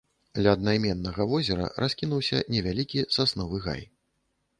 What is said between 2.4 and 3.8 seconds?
невялікі сасновы